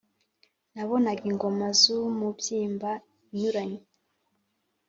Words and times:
nabonaga 0.73 1.23
ingoma 1.31 1.67
z’umubyimba 1.79 2.91
unyuranye 3.31 3.81